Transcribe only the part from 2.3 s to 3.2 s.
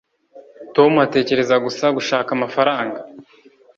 amafaranga